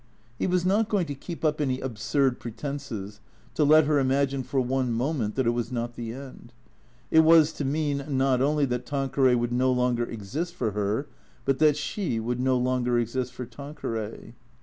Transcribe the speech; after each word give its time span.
He 0.39 0.47
was 0.47 0.65
not 0.65 0.89
going 0.89 1.05
to 1.05 1.13
keep 1.13 1.45
up 1.45 1.61
any 1.61 1.79
absurd 1.79 2.39
pretences, 2.39 3.19
to 3.53 3.63
let 3.63 3.85
her 3.85 3.99
imagine 3.99 4.41
for 4.41 4.59
one 4.59 4.91
moment 4.91 5.35
that 5.35 5.45
it 5.45 5.51
was 5.51 5.71
not 5.71 5.93
the 5.93 6.11
end. 6.11 6.53
It 7.11 7.19
was 7.19 7.53
to 7.53 7.65
mean, 7.65 8.03
not 8.09 8.41
only 8.41 8.65
that 8.65 8.87
Tanqueray 8.87 9.35
would 9.35 9.51
no 9.53 9.71
longer 9.71 10.03
exist 10.05 10.55
for 10.55 10.71
her, 10.71 11.05
but 11.45 11.59
that 11.59 11.77
she 11.77 12.19
would 12.19 12.39
no 12.39 12.57
longer 12.57 12.97
exist 12.97 13.31
for 13.33 13.45
Tanqueray. 13.45 14.33